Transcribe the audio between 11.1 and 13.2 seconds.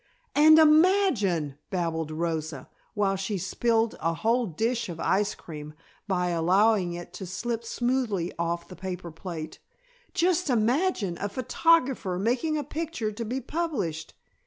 a photographer making a picture